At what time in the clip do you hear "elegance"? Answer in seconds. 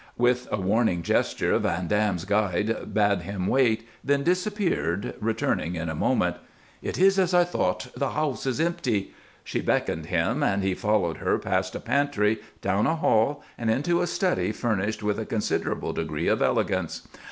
16.41-17.07